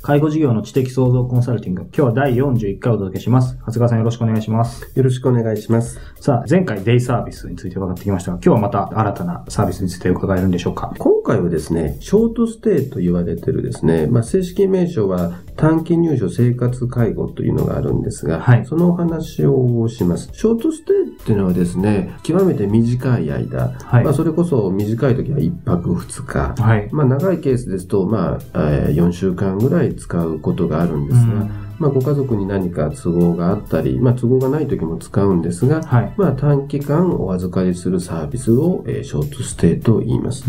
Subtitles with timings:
[0.00, 1.82] 介護事業の知的創造コンサルティング。
[1.82, 3.56] 今日は第41回お届けします。
[3.58, 4.90] 長谷川さんよろしくお願いします。
[4.94, 5.98] よろしくお願いします。
[6.20, 10.94] さあ、前回デイサービスについて伺ってきましたが、今日はまた新たなサービスについて伺えるんでしょうか？
[10.98, 20.30] 今回はですね、ショートステイと言われてるですね、まあ、正式名称は短期入所生活介護というのがあるんですが、はい、そのお話をします。
[20.32, 40.44] ショートステイっていうのはですね、極めて短い間、はい、まあ、それこそ短い時は1泊2日、はい、まあ、長いケースですと、まあ、4週間ぐらい使うことがあるんですが、うんまあ、ご家族に何か都合があったり、まあ、都合がない時も使うんですが、はい、まあ、短期間お預かりするサービスを、えー、ショートステイと言います。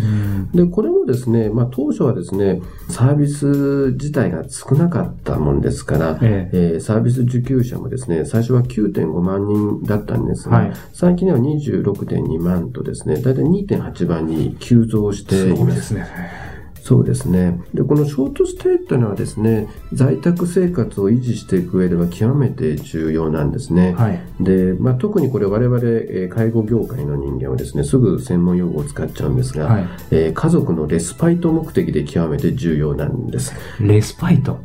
[0.53, 15.57] で、これもですね、まあ、当初はですね、サービス自体が少なかったもんですから、えええー、サービス受給者もですね、最初は9.5万人だったんですが、はい、最近では26.2万とですね、だいたい2.8倍に急増しています。
[15.57, 16.48] そうですね。
[16.83, 17.59] そうですね。
[17.73, 23.93] で、このショートステイというのはですね、在宅生活を維持していく上では極めて重要なんですね。
[23.93, 33.53] はい、で、まあ、特にこれ我々、え介護業界の人間はですね、すぐ専門用語を使っちゃうんですが、はい、えー、家族のレスパイト目的で極めて重要なんです。
[33.79, 34.59] レスパイト？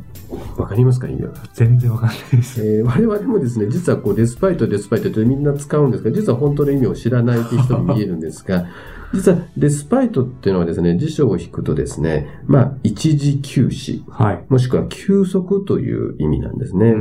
[0.57, 1.07] わかりますか？
[1.07, 1.31] 意味は。
[1.53, 2.65] 全然わかんないです。
[2.65, 8.65] えー、我々もですね、実はこう、レスパイト、レスパイトってみんな使うんですが、実は本当の意味を知らないという人に見えるんですが、
[9.13, 16.93] 実は、レスパイトっていうのはですね、辞書を引くとですね、まあ、一時休止、はい、もしくは休息という意味なんですね。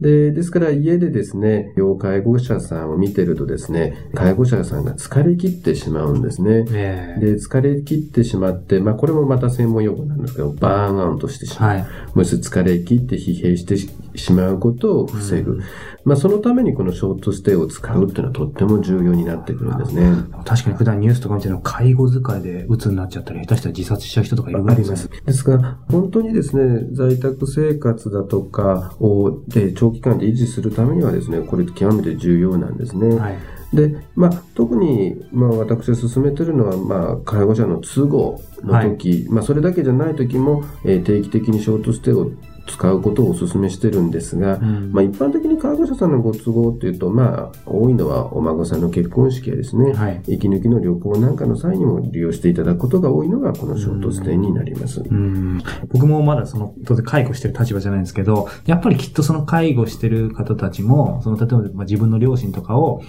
[0.00, 6.64] で、ですから家でですね、要介護者さんを見てるとですね、介護者さんが疲れ切ってしまうんですね。
[6.64, 11.76] で、疲れ切ってしまって、まあ、これもまた専門用語なんですけど、バーンアウトしてしまう。
[11.76, 13.76] はい、もし疲れ切って疲弊して
[14.14, 15.60] しまうことを防ぐ。
[16.04, 20.12] まあ、そのためにこのショートステイを使うっていうのはとっても重要になってくるんですね。
[20.44, 25.08] 確かに普段ニュースとか見てるの介護疲れで鬱になっちゃったり、下手したら自殺しちゃう人とかいるわけです。
[25.08, 33.16] ですが、本当にですね、在宅生活だとかを、で、長期間で維持するためにはですね、これ極めて重要なんですね。
[33.16, 33.38] はい
[33.72, 42.32] で、まあ、特に、まあ、私が進めてるのは、まあ、介護者の都合の時、はい、まあ、それだけじゃない時も、えー、定期的にショートステイを
[42.66, 55.00] 使うことをお勧めしてるんですが、うん、まあ、一般的に介護者さんのご都合っていうと、まあ、多いのはお孫さんの結婚式やですね、はい、息抜きの旅行なんかの際にも利用していただくことが多いのが、このショートステイになります。
[55.00, 63.02] うん、僕もまだその、当然介護してる立場じゃないんですけど、やっぱりきっとその介護してる方たちも、その、例えば自分の両親とかを、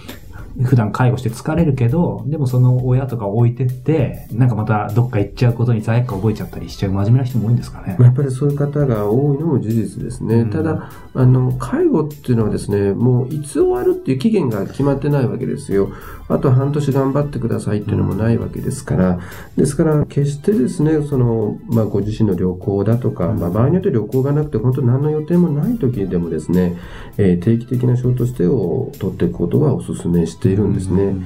[0.64, 7.96] 普段介護して疲れるけど、でもその親とか置いてって、なんかまたどっか行っちゃうことに罪悪感覚えちゃったりしちゃう真面目な人も多いんですかね。
[7.98, 10.36] やっぱりそういう方が多いのも事実ですね。
[10.36, 15.90] うん、ただ、あの、介護っていうのはですね、もういつ終わるっていう期限が決まってないわけですよ。
[16.28, 19.20] あと半年頑張ってくださいっていうのもないわけですから、
[19.56, 26.78] ですから決してですね、その、まあご自身の旅行だとか、まあ場合によって旅行がなくて本当何の予定もない時でもですね、
[27.18, 31.16] えー、定期的なショートステイを取っていくことはお勧めしているんですね。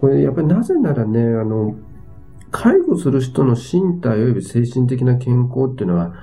[0.00, 1.76] これやっぱりなぜならね、あの、
[2.50, 6.14] 介護する人の身体及び精神的な健康っていうのは、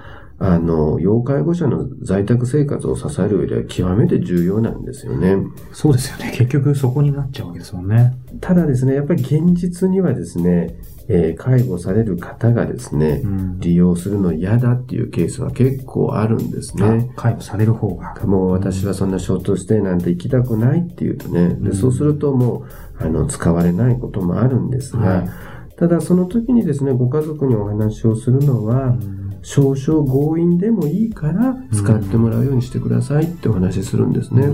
[0.44, 5.38] あの、要介護者の在宅生活を支える上では極めて重要なんですよね。
[5.72, 6.34] そうですよね。
[6.35, 8.18] 結局そこになっちゃうわけですもんね。
[8.40, 17.11] ただですね、やっぱり現実にはですね、えー、介護される方がですね、うん、利用するの嫌だっていうケースは結構あるんですね。
[17.16, 18.16] 介護される方が。
[18.26, 22.66] もう私はそんなショートステイなんて行きたくないっていうとね、でそうするとも
[22.99, 25.29] う、あの、使われないこともあるんですが、はい、
[25.76, 34.49] ただその時にですね、ご家族にお話をするのは、うん少々強引でもいいから使ってもらうようにしてくださいってお話しするんですね。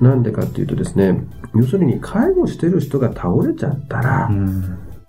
[0.00, 4.30] なんでかっていうとですね、要するに介護してる人が倒れちゃったら、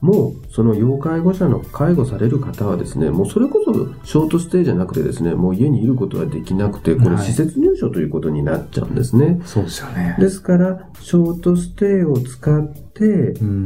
[0.01, 3.73] もうその要介護者の介護される方はですね、もうそれこそ
[4.03, 9.39] ショートステイじゃなくてですね、もう家にいることができなくて、これ施設入所ということになっちゃうんですね。
[9.45, 10.15] そうですよね。
[10.19, 12.90] ですから、ショートステイを使ってて、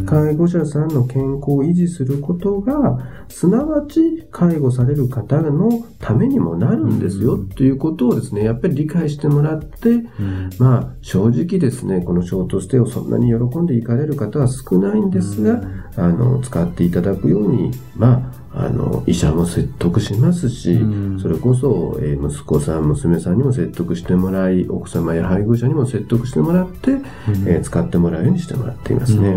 [0.05, 10.05] 介護者さんの健康を維持することが、すなわち介護される方のためにもなるんですよ、ということをですね、やっぱり理解してもらって、
[10.59, 15.61] まあ、正直ですね、このショートステイをそんなに喜んで行かれる方は少ないんですが、
[15.97, 20.79] あの、使っていただくように、まあ、あの、医者も説得しますし、
[21.21, 26.91] それこそ、えー、息子さん、娘さんにも説得してもらい、奥様や配偶者にも説得してもらって、
[27.45, 29.35] えー、使ってもらうようにしてもらっていますね。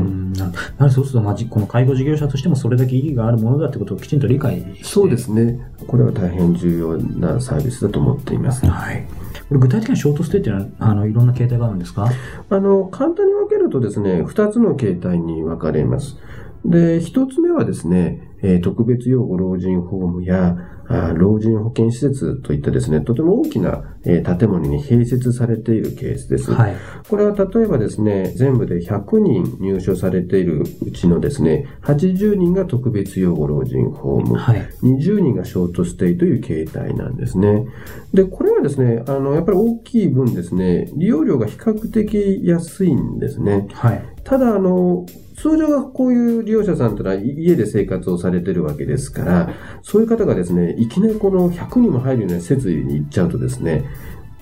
[0.79, 5.61] なるそうすると、まあ、この介護事業者としてもそれだけ意義があるものだってことをきちんと理解そうですね。
[5.89, 8.65] これは大変重要なサービスだと思っています。
[8.67, 9.05] はい。
[9.51, 12.09] 具体的にショートステイっていうのは、あの、いろんな形態があるんですか？
[12.51, 16.19] あの、簡単に分けるとですね、二つの形態に分かれます。
[16.65, 20.57] で、一つ目はですね、えー、特別養護老人ホームや
[20.89, 26.53] あ老人保健施設といったですね、とても大きな、えー、建物に併設されているケースです。
[26.53, 26.77] はい、
[27.09, 37.67] これは例えばですね、全部で100人入所されているうちのですね、80人が特別養護老人ホーム、はい、20人がショートステイという形態なんですね。
[38.15, 43.69] で、これはですね、あの、やっぱり大きい分ですね、利用料が比較的安いんですね。
[43.73, 49.51] はい、ただ、あの、通常はこういう利用者さんというのは家で生活をされてるわけですから、
[49.83, 53.85] そういう方がですね、いきなりこの100人も入るような設備に行っちゃうとですね、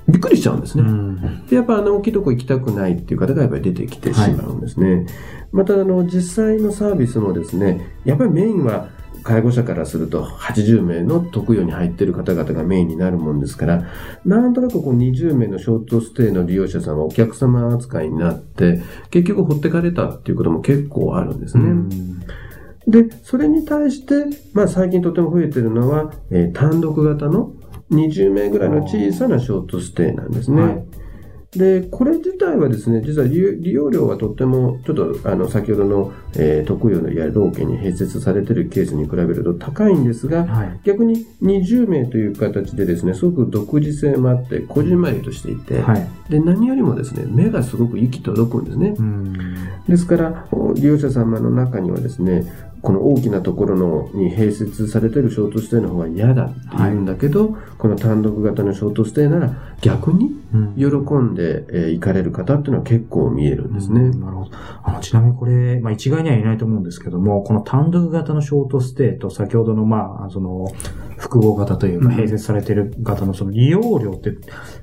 [0.08, 0.84] びっくりしちゃうんですね。
[1.48, 4.94] で、やっぱあの大きいとこ行きたくないっていう方がやっぱり出てきてしまうんですね。
[4.94, 5.06] はい、
[5.52, 8.88] またあの実際のサービスもですね、やっぱりメインは
[9.26, 13.84] 介護者からすると80名の特養に入っている方々がメインになるもんですから、
[14.24, 18.80] なんとなくこう20名のショートステイの利用者さんはお客様扱いになって、
[19.10, 21.64] 結局放ってかれたっていうことも結構あるんですね。
[22.86, 24.14] で、それに対して、
[24.52, 27.52] まあ最近とても増えてるのは、えー、単独型の
[27.90, 30.62] 20名ぐらいの小さなショートステイなんですね。
[30.62, 30.86] はい
[31.56, 48.94] で、これ自体はですね、実は利用料はとっても、ちょっと、あの、先ほどの、えー、特養のや老家に併設されているケースに比べると高いんですが、はい、逆に20名という形でですね、すごく独自性もあって、こじんまりとしていて、はい、で、何よりもですね、目がすごく行き届くんですね。
[49.88, 52.44] ですから、利用者様の中にはですね、
[52.86, 60.30] この大きなところのに併設されているショートステイの方が嫌だって言うんだけど、はい、この単独型のショートステイなら逆に
[60.78, 60.86] 喜
[61.16, 64.02] んで、え行かれる方っていうのは結構見えるんですね。
[64.02, 64.50] うん、なるほど。
[64.84, 70.68] あの、ちなみにこれ、まあ一概には言えないと思うんですけども、この単独型のショートステイと先ほどのまあ、その、
[71.16, 74.36] 複合型というか、併設されている型のその利用料って、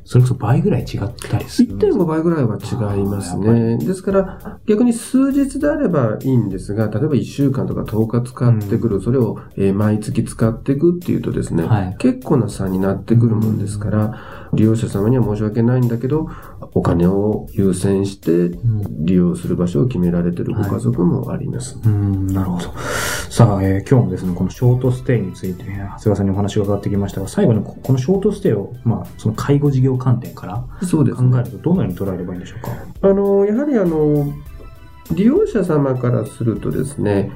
[0.03, 0.99] それこそ倍ぐらい違っ
[1.29, 3.77] たりする1.5倍ぐらいは違いますね。
[3.77, 16.29] ですから、逆に数日であればいいんですが、例えば1週間とか10日使ってくる、それを、え毎月使っていくっていうとですね、はい、結構な差になってくるもんですから、利用者様には申し訳ないんだけど、
[16.73, 18.57] お金を優先して
[18.89, 21.75] 利用する場所を決められているご家族もあります。
[21.75, 22.73] はい、うん、なるほど。
[23.29, 32.71] さあ、えー、今日もですね、このショートステイについて、長谷川さんにお話が伺ってきましたが、最後にこのショートステイを、まあ、その介護事業観点から考えると、どのように捉えればいいんでしょうか？
[33.09, 34.33] あの、やはりあの、
[35.11, 37.31] 利用者様からするとですね、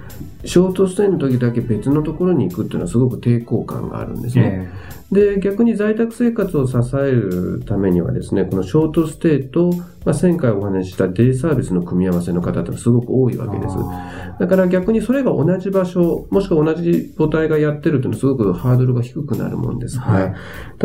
[0.45, 4.69] ショートステイの時だけ別のところに行くっていうのはすごく抵抗感があるんですね。
[5.11, 9.71] えー、で、逆に在宅生活を支えるためにはですね、このショートステイと、
[10.05, 13.75] まあ、前回お話ししたデイサービスの組み合わせの方ってすごく多いわけです。
[14.39, 20.33] だから逆にそれが同じ場所、もしくは同じ母体がやってるというのはすごくハードルが低くなるもんですが、はい、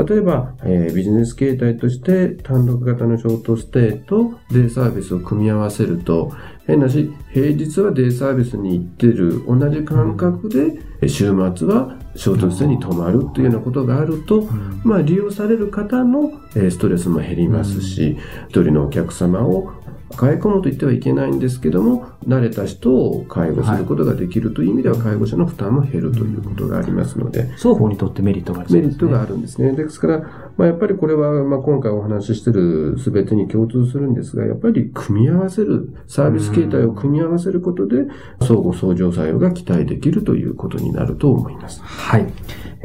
[0.09, 6.33] 例えば、えー、ビジネス形態として単独型のショートステイとデイサービスを組み合わせると、
[6.73, 9.45] 変なし、平日はデイサービスに行ってる。
[9.47, 14.49] 同じ感覚で、週末はショートステイに泊まるというようなことがあると、
[14.83, 18.17] まあ利用される方のストレスも減りますし、
[18.49, 19.71] 一人のお客様を
[20.13, 27.51] 抱え込むと言ってはいけないんですけども、慣れた人を介護することができるという意味では、介護者の負担も減るということがありますので。
[27.57, 29.73] 双方にとってメリットがある、ね、メリットがあるんですね。
[29.73, 30.23] ですから、
[30.57, 38.05] まあ、やっぱりこれは、まあ、今回お話ししている全てに共通するんですが、やっぱり組み合わせる、サービス形態を組み合わせることで、
[38.41, 41.81] 相互相乗作用が期待できるということになると思います。
[41.83, 42.27] はい。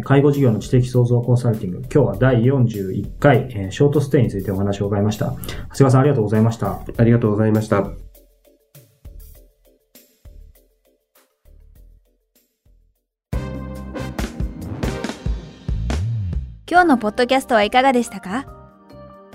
[0.04, 5.28] 介護事業の知的創造コンサルティング、今日は第41回、えー、ショートステイについてお話を伺いました。
[5.28, 5.48] 長谷
[5.80, 6.82] 川さんありがとうございました。
[6.98, 8.07] ありがとうございました。
[16.70, 18.46] 今日のポッドキャストはいかがでしたか？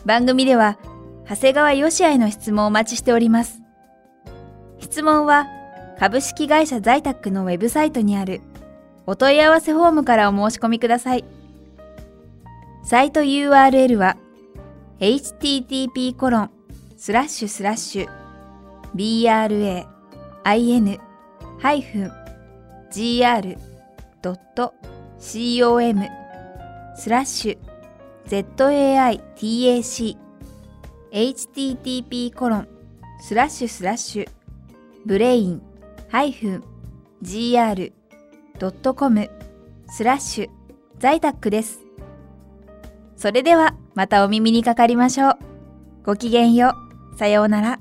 [0.05, 0.79] 番組では、
[1.27, 3.62] 長谷川よしあへの質問をお待ちしております。
[4.81, 5.47] 質問は、
[5.99, 8.43] 株式会社在宅のウェブサイトにある
[9.07, 11.25] お問い合わせフォームからお申し込みください。
[12.85, 14.19] サイト URL は
[15.01, 16.51] http コロン
[16.99, 18.09] スラッシュスラッシュ
[18.95, 19.87] bra
[20.45, 21.03] in-gr.com
[26.95, 27.59] スラッシュ
[28.27, 30.17] zaitac
[31.13, 32.69] http コロン
[33.21, 34.29] スラッシュスラッシュ
[35.05, 35.63] ブレイン
[37.23, 37.93] -gr.com
[39.89, 40.51] スラッシュ
[40.99, 41.81] 在宅です。
[43.17, 45.39] それではまたお耳にかかりましょう。
[46.05, 46.75] ごきげんよ
[47.15, 47.19] う。
[47.19, 47.81] さようなら。